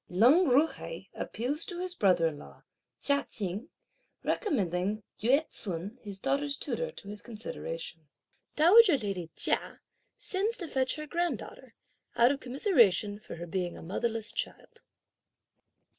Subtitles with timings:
[0.09, 2.63] Lin Ju hai appeals to his brother in law,
[3.03, 3.69] Chia Cheng,
[4.23, 8.07] recommending Yü ts'un, his daughter's tutor, to his consideration.
[8.55, 9.79] Dowager lady Chia
[10.17, 11.75] sends to fetch her granddaughter,
[12.15, 14.81] out of commiseration for her being a motherless child.